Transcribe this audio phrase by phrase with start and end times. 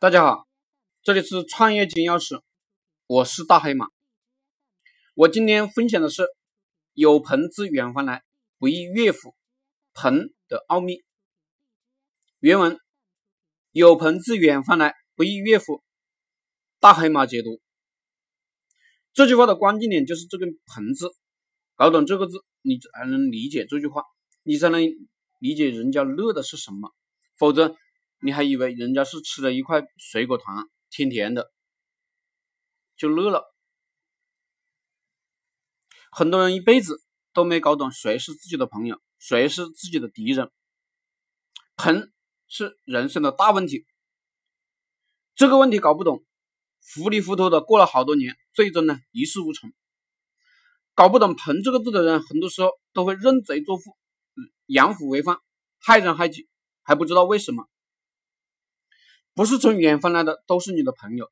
[0.00, 0.46] 大家好，
[1.02, 2.40] 这里是创业金钥匙，
[3.08, 3.88] 我是大黑马。
[5.16, 6.22] 我今天分享的是
[6.94, 8.22] “有朋自远方来，
[8.60, 9.34] 不亦乐乎”
[9.94, 11.02] 朋的奥秘。
[12.38, 12.78] 原文
[13.74, 15.82] ：“有朋自远方来，不亦乐乎”。
[16.78, 17.60] 大黑马解读
[19.12, 21.10] 这句话的关键点就是这个“朋”字，
[21.74, 24.04] 搞懂这个字，你才能理解这句话，
[24.44, 24.80] 你才能
[25.40, 26.94] 理解人家乐的是什么，
[27.36, 27.74] 否则。
[28.20, 31.52] 你还以为人家是吃了一块水果糖，甜甜的，
[32.96, 33.44] 就乐了。
[36.10, 40.50] 很多人一辈子都没搞懂谁是自己的朋友，谁是自己的敌人。
[41.76, 42.10] 朋
[42.48, 43.86] 是人生的大问题，
[45.36, 46.24] 这个问题搞不懂，
[46.94, 49.72] 糊里糊涂的过了好多年，最终呢一事无成。
[50.94, 53.96] 搞不懂“朋”这个字的人，很多时候都会认贼作父，
[54.66, 55.38] 养虎为患，
[55.78, 56.48] 害人害己，
[56.82, 57.68] 还不知道为什么。
[59.38, 61.30] 不是从远方来的都是你的朋友，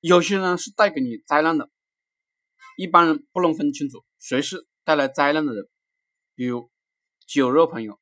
[0.00, 1.68] 有些人是带给你灾难的。
[2.78, 5.68] 一般人不能分清楚谁是带来灾难的人，
[6.34, 6.70] 比如
[7.26, 8.00] 酒肉朋友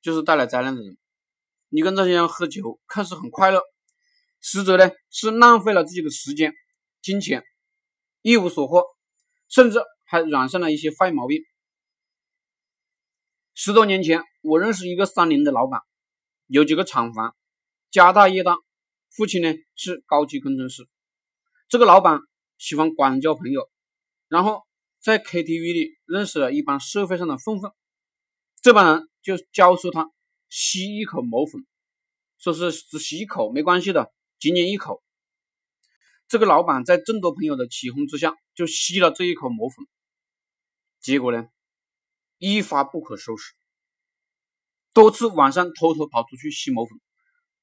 [0.00, 0.96] 就是带来灾难的人。
[1.68, 3.60] 你跟这些人喝酒，看似很快乐，
[4.40, 6.54] 实则呢是浪费了自己的时间、
[7.02, 7.42] 金钱，
[8.22, 8.84] 一无所获，
[9.48, 11.42] 甚至还染上了一些坏毛病。
[13.52, 15.80] 十多年前，我认识一个三菱的老板，
[16.46, 17.34] 有几个厂房。
[17.90, 18.56] 家大业大，
[19.10, 20.88] 父亲呢是高级工程师。
[21.68, 22.20] 这个老板
[22.56, 23.68] 喜欢广交朋友，
[24.28, 24.62] 然后
[25.00, 27.72] 在 KTV 里认识了一帮社会上的混混，
[28.62, 30.08] 这帮人就教唆他
[30.48, 31.66] 吸一口魔粉，
[32.38, 35.02] 说是只吸一口没关系的，仅仅一口。
[36.28, 39.84] 这个老板在众多朋友的起哄之下，就吸了这一口魔粉，
[41.00, 41.48] 结果呢
[42.38, 43.52] 一发不可收拾，
[44.94, 47.00] 多次晚上偷偷跑出去吸魔粉。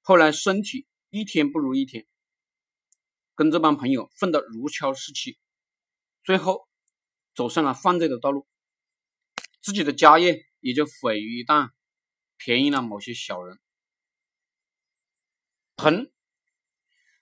[0.08, 2.08] 后来身体一天不如一天，
[3.36, 5.38] 跟这帮朋友混得如胶似漆，
[6.24, 6.66] 最后
[7.36, 8.48] 走上了犯罪的道路，
[9.60, 11.72] 自己的家业也就毁于一旦，
[12.38, 13.60] 便宜了某些小人。
[15.76, 16.10] 朋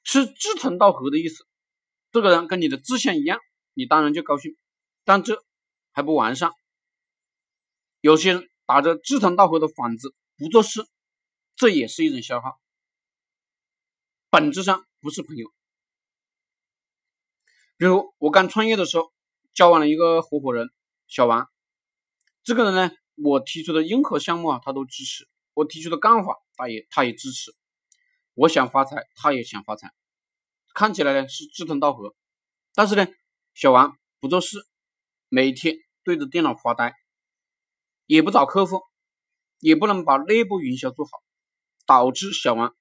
[0.03, 1.47] 是志同道合的意思，
[2.11, 3.39] 这个人跟你的志向一样，
[3.73, 4.55] 你当然就高兴，
[5.03, 5.43] 但这
[5.91, 6.51] 还不完善。
[8.01, 10.85] 有些人打着志同道合的幌子不做事，
[11.55, 12.61] 这也是一种消耗。
[14.29, 15.51] 本质上不是朋友。
[17.77, 19.11] 比如我刚创业的时候，
[19.53, 20.69] 交往了一个合伙人
[21.07, 21.49] 小王，
[22.43, 27.53] 这个人呢，我提出的任何项目啊，他都支持；我提出的干法，他也他也支持。
[28.33, 29.91] 我想发财，他也想发财，
[30.73, 32.15] 看起来呢是志同道合。
[32.73, 33.07] 但是呢，
[33.53, 34.65] 小王不做事，
[35.29, 36.93] 每天对着电脑发呆，
[38.05, 38.81] 也不找客户，
[39.59, 41.11] 也不能把内部营销做好，
[41.85, 42.75] 导致小王。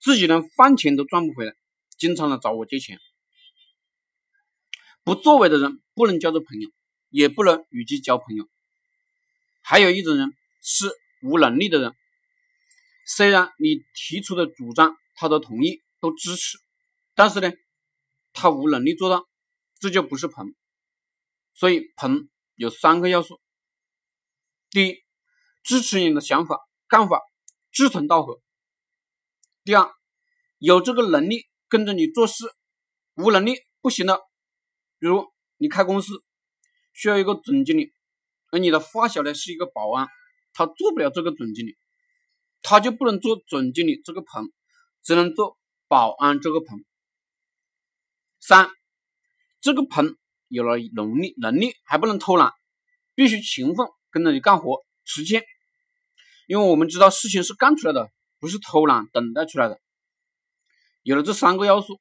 [0.00, 1.54] 自己连饭钱都赚不回来，
[1.98, 2.98] 经常的找我借钱。
[5.04, 6.70] 不作为的人不能叫做朋友，
[7.10, 8.48] 也不能与其交朋友。
[9.62, 10.90] 还有一种人是
[11.22, 11.94] 无能力的人，
[13.06, 16.58] 虽然你提出的主张他都同意、都支持，
[17.14, 17.52] 但是呢，
[18.32, 19.28] 他无能力做到，
[19.80, 20.54] 这就不是朋。
[21.54, 23.38] 所以朋有三个要素：
[24.70, 24.96] 第一，
[25.62, 27.20] 支持你的想法、干法，
[27.70, 28.40] 志同道合。
[29.62, 29.90] 第二，
[30.58, 32.44] 有这个能力跟着你做事，
[33.16, 34.18] 无能力不行的。
[34.98, 35.28] 比如
[35.58, 36.14] 你开公司
[36.94, 37.92] 需要一个总经理，
[38.50, 40.08] 而你的发小呢是一个保安，
[40.54, 41.76] 他做不了这个总经理，
[42.62, 44.50] 他就不能做总经理这个棚，
[45.02, 46.82] 只能做保安这个棚。
[48.40, 48.70] 三，
[49.60, 50.16] 这个棚
[50.48, 52.50] 有了能力，能力还不能偷懒，
[53.14, 55.44] 必须勤奋跟着你干活实践，
[56.46, 58.10] 因为我们知道事情是干出来的。
[58.40, 59.78] 不是偷懒等待出来的，
[61.02, 62.00] 有了这三个要素，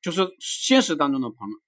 [0.00, 1.60] 就是现实当中的朋友。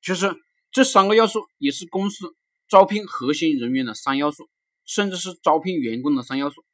[0.00, 0.34] 其实
[0.70, 2.36] 这三个要素也是公司
[2.68, 4.48] 招聘核心人员的三要素，
[4.84, 6.64] 甚至是招聘员工的三要素。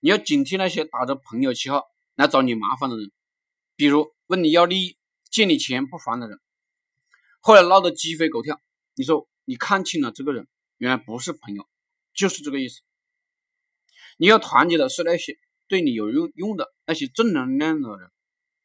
[0.00, 1.84] 你要警惕那些打着朋友旗号
[2.14, 3.12] 来找你麻烦的人，
[3.76, 4.96] 比如问你要利益、
[5.30, 6.40] 借你钱不还的人，
[7.40, 8.60] 后来闹得鸡飞狗跳。
[8.94, 10.48] 你说你看清了这个人，
[10.78, 11.68] 原来不是朋友，
[12.14, 12.80] 就是这个意思。
[14.16, 15.36] 你要团结的是那些
[15.68, 18.10] 对你有用用的那些正能量的人，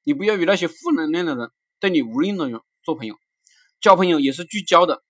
[0.04, 3.16] 你不要与那些负能量的人、对你无用的人做朋友。
[3.80, 5.04] 交朋友也是聚焦的，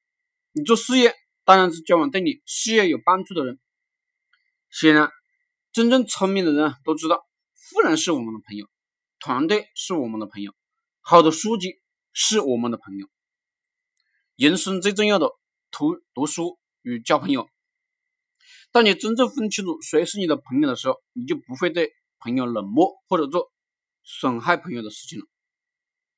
[0.52, 3.60] 你做事业当然是交往对你事业有帮助的人。
[4.70, 5.10] 显然，
[5.72, 7.26] 真正聪明的人都知道，
[7.56, 8.68] 富人是我们的朋友，
[9.20, 10.54] 团队是我们的朋友，
[11.02, 11.82] 好的书籍
[12.14, 13.10] 是我们的朋友。
[14.36, 15.32] 人生最重要的，
[15.72, 17.50] 读读书与交朋友。
[18.72, 23.52] 当你真正分清楚谁是你的朋友的时候，你就不会对朋友冷漠或者做
[24.04, 25.26] 损害朋友的事情了。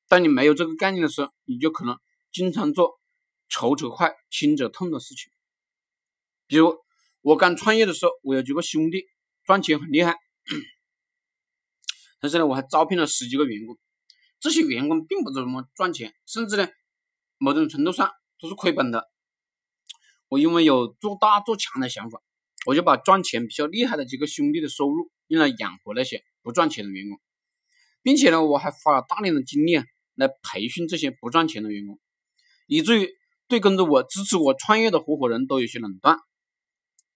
[0.07, 1.97] 当你没有这个概念的时候，你就可能
[2.31, 2.99] 经常做
[3.47, 5.31] 仇者快，亲者痛的事情。
[6.47, 6.75] 比如
[7.21, 9.05] 我刚创业的时候，我有几个兄弟
[9.45, 10.17] 赚钱很厉害，
[12.19, 13.79] 但是呢，我还招聘了十几个员工，
[14.41, 16.67] 这些员工并不怎么赚钱，甚至呢，
[17.37, 19.09] 某种程度上都是亏本的。
[20.27, 22.21] 我因为有做大做强的想法，
[22.65, 27.19] 我就把赚钱比较厉害的几个兄弟的收入用来养活那些不赚钱的员工，
[28.01, 29.81] 并且呢，我还花了大量的精力。
[30.15, 31.97] 来培训这些不赚钱的员工，
[32.67, 33.09] 以至于
[33.47, 36.19] 对跟着我支持我创业的合伙人都有些冷淡，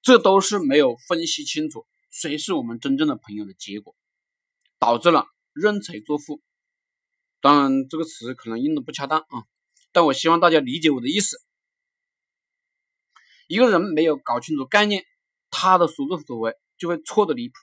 [0.02, 3.96] 这都是没有分析清楚谁是我们真正的朋友的结果，
[4.80, 6.42] 导致了认贼作父。
[7.42, 9.44] 当然，这个词可能用的不恰当啊，
[9.92, 11.38] 但我希望大家理解我的意思。
[13.48, 15.04] 一个人没有搞清楚概念，
[15.58, 17.54] 他的所作所为就会错的离谱。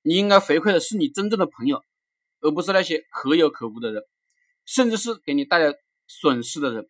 [0.00, 1.84] 你应该回馈的是你真正的朋友，
[2.40, 4.02] 而不是那些可有可无的人。
[4.64, 5.74] 甚至是给你带来
[6.06, 6.88] 损失的人，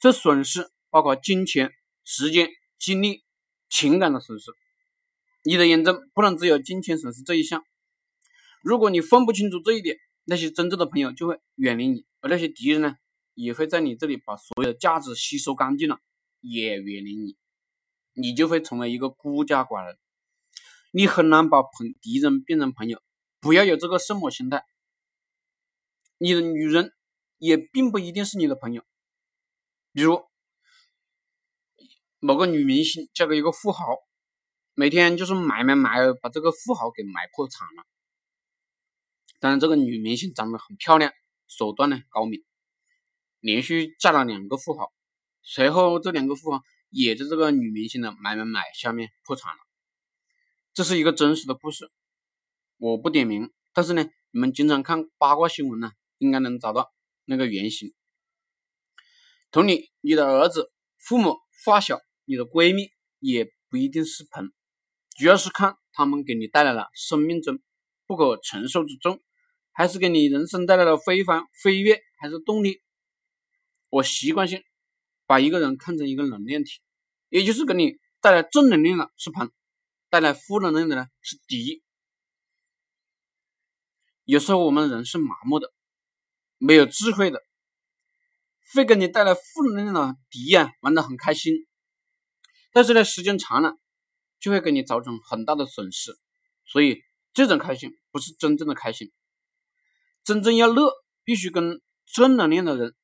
[0.00, 1.70] 这损失包括金钱、
[2.04, 2.48] 时间、
[2.78, 3.22] 精力、
[3.68, 4.50] 情感的损失。
[5.44, 7.62] 你的眼中不能只有金钱损失这一项。
[8.62, 12.96] 如果你分不清楚这一点，那些真正的朋友就会远离你，而那些敌人呢，
[13.34, 15.98] 也会在你这里把所有的价值吸收干净了，
[16.40, 17.36] 也远离你，
[18.14, 19.98] 你就会成为一个孤家寡人。
[20.90, 23.02] 你很难把朋敌人变成朋友，
[23.40, 24.64] 不要有这个圣母心态。
[26.18, 26.92] 你的女人。
[27.44, 28.84] 也并不一定是你的朋友，
[29.92, 30.24] 比如
[32.20, 33.96] 某个女明星嫁给一个富豪，
[34.74, 37.82] 每天就是买买买，把这个富豪给买破产了。
[39.40, 41.12] 当然，这个女明星长得很漂亮，
[41.48, 42.44] 手段呢高明，
[43.40, 44.92] 连续嫁了两个富豪，
[45.42, 49.58] 随后这两个富豪也在这个女明星的买买买下面破产了。
[50.72, 51.90] 这是一个真实的故事，
[52.78, 56.92] 我不点名，但是呢，你们经常看八卦新闻呢，应该能找到。
[57.24, 57.94] 那个原型，
[59.52, 62.90] 同理，你的儿子、父母、发小、你的闺蜜
[63.20, 64.52] 也不一定是朋，
[65.16, 67.60] 主要是看他们给你带来了生命中
[68.06, 69.22] 不可承受之重，
[69.70, 72.82] 还是给你人生带来了非凡飞跃，还是动力。
[73.88, 74.64] 我习惯性
[75.32, 76.82] 把一个人看成一个能量体，
[77.30, 79.50] 也就是给你带来正能量的是朋，
[80.10, 81.82] 带来负能量的呢是敌。
[84.24, 85.72] 有时候我们人是麻木的。
[86.58, 87.40] 没有智慧的，
[88.74, 89.40] 会给你带来负
[89.74, 91.54] 能量的敌呀，玩得很开心，
[92.70, 93.78] 但是呢，时间长了
[94.38, 96.14] 就会给你造成很大的损失。
[96.66, 97.00] 所以
[97.32, 99.10] 这种开心不是真正的开心，
[100.24, 100.92] 真正要乐，
[101.24, 102.94] 必须跟正能量的人、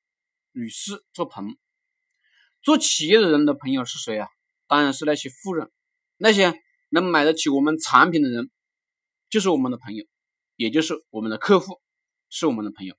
[0.53, 1.57] 女士做朋。
[2.69, 4.29] 做企业的人的朋友是谁啊？
[4.67, 5.71] 当然是那些富人，
[6.19, 6.53] 那些
[6.91, 8.51] 能买得起我们产品的人，
[9.31, 10.05] 就是我们的朋友，
[10.55, 11.81] 也就是我们的客户，
[12.29, 12.95] 是我们的朋友。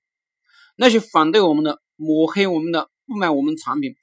[0.75, 3.93] 那些反对我们的、抹黑我们的、不买我们产品、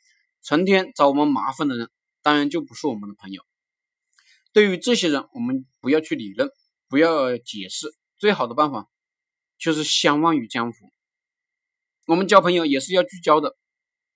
[0.41, 1.91] 成天找我们麻烦的人，
[2.23, 3.43] 当然就不是我们的朋友。
[4.53, 6.49] 对于这些人，我们不要去理论，
[6.89, 8.87] 不要解释，最好的办法
[9.59, 10.93] 就是相忘于江湖。
[12.07, 13.57] 我们交朋友也是要聚焦的，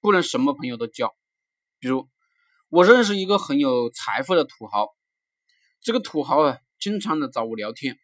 [0.00, 1.12] 不能什么朋友都交。
[1.80, 2.08] 比如，
[2.68, 4.88] 我认识一个很有财富的土豪，
[5.80, 7.98] 这个土豪啊，经常的找我聊天，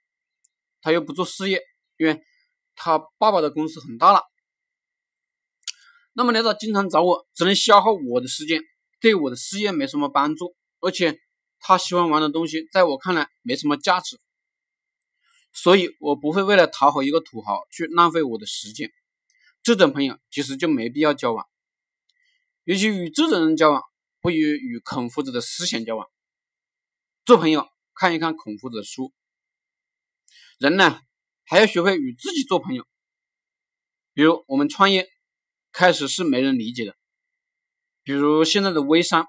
[0.80, 1.60] 他又不做事业，
[1.98, 2.22] 因为
[2.74, 4.22] 他爸爸的公司很大了。
[6.14, 8.62] 那么呢，他经常找我，只能消耗我的时间，
[8.98, 11.20] 对我的事业没什么帮助，而且
[11.60, 14.18] 他喜欢玩的东西，在我看来没什么价值，
[15.52, 18.90] 所以我不会为了讨好一个土豪去浪费我的时间。
[19.62, 21.46] 这种朋友其实就没必要交往，
[22.66, 23.80] 尤其与这种人交往，
[24.20, 26.06] 不如与孔夫子的思想交往。
[27.24, 29.12] 做朋友，看一看孔夫子的书。
[30.58, 31.00] 人呢，
[31.44, 32.86] 还要学会与自己做朋友。
[34.12, 35.08] 比如我们创业。
[35.72, 36.96] 开始是没人理解的，
[38.02, 39.26] 比如现在的微商，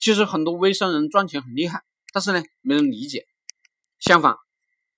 [0.00, 3.24] 其实很多微商人赚钱很厉害，但是呢没人理解。
[4.00, 4.34] 相反，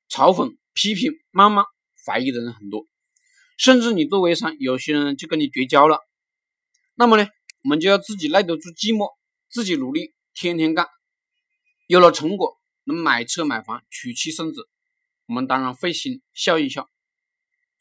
[0.08, 1.64] 嘲讽、批评、谩骂、
[2.06, 2.87] 怀疑的人很多，
[3.58, 6.00] 甚至你做微商，有些人就跟你绝交了。
[6.94, 7.28] 那么呢，
[7.65, 9.17] 我们就要自己耐得住寂寞，
[9.49, 10.87] 自己努力，天天干，
[11.87, 14.69] 有了成果，能买车买房、娶妻生子，
[15.27, 16.88] 我们当然会心笑一笑。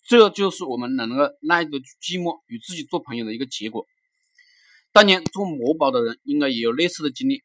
[0.04, 3.86] 这就是我们能够耐得住寂寞，与自己做朋友的一个结果。
[4.92, 7.44] 当年做某宝的人应该也有类似的经历，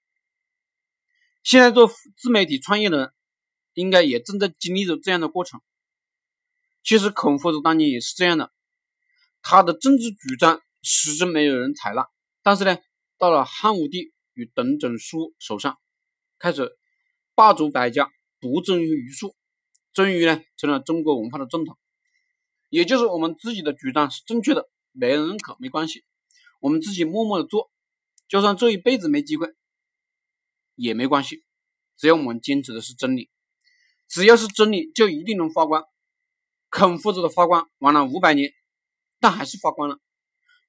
[1.43, 3.13] 现在做自媒体创业的人
[3.75, 5.61] 应该也正在经历着这样的过程。
[6.83, 8.53] 其实孔夫子当年也是这样的，
[9.43, 12.09] 他的政治主张始终没有人采纳，
[12.43, 12.79] 但是呢，
[13.19, 15.79] 到了汉武帝与董仲舒手上，
[16.39, 16.77] 开始
[17.35, 19.37] 罢黜百家，独尊儒术，
[19.93, 21.79] 终于呢成了中国文化的正统。
[22.69, 26.05] 也就是我们自己的主张是正确的，没人认可没关系，
[26.61, 27.71] 我们自己默默的做，
[28.29, 29.55] 就算这一辈子没机会
[30.75, 31.45] 也没关系，
[31.97, 33.31] 只要我们坚持的是真理，
[34.09, 35.85] 只要是真理就一定能发光。
[36.71, 38.53] 孔夫子的发光玩了五百年，
[39.21, 40.01] 但还是发光了。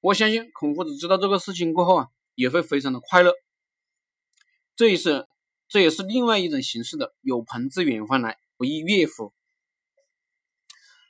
[0.04, 3.32] 我相信孔夫子知道这个事情过后啊，也会非常的快乐。
[4.76, 5.26] 这也是
[5.66, 9.32] 这也是另外一种形式的“有朋自远方来，不亦乐乎”。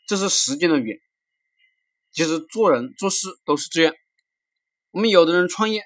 [0.07, 0.97] 这是时间的远，
[2.13, 3.93] 其实做人做事都是这样。
[4.93, 5.83] 我们有的人创业，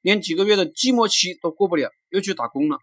[0.00, 2.78] 连几个月的寂寞期都过不了，又去打工了，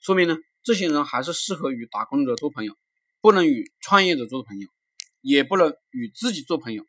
[0.00, 2.74] 说明呢，这些人还是适合与打工者做朋友，
[3.20, 4.66] 不能与创业者做朋友，
[5.20, 6.86] 也不能与自己做朋友。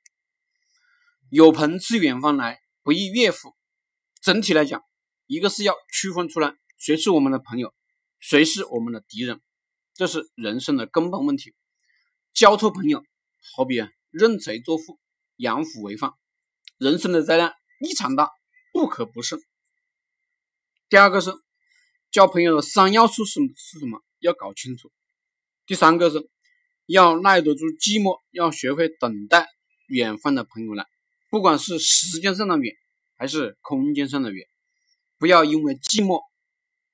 [1.30, 3.54] 有朋自远方来，不亦乐乎。
[4.22, 4.82] 整体来讲，
[5.26, 7.74] 一个是要区分出来谁是我们的朋友，
[8.20, 9.42] 谁是我们的敌人，
[9.94, 11.54] 这是人生的根本问题。
[12.34, 13.04] 交错朋友，
[13.56, 14.98] 好比啊认贼作父、
[15.36, 16.12] 养虎为患，
[16.78, 18.32] 人生的灾难异常大，
[18.72, 19.40] 不可不慎。
[20.88, 21.34] 第二个是
[22.10, 24.02] 交朋友的三要素是是什么？
[24.20, 24.92] 要搞清楚。
[25.66, 26.30] 第三个是
[26.86, 29.48] 要耐得住寂寞，要学会等待
[29.88, 30.86] 远方的朋友来，
[31.30, 32.74] 不管是时间上的远
[33.18, 34.48] 还是空间上的远，
[35.18, 36.22] 不要因为寂寞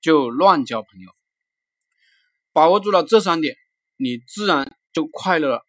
[0.01, 1.11] 就乱交朋友。
[2.51, 3.55] 把握住了这三点，
[3.97, 4.77] 你自然。
[4.93, 5.65] 就快乐了。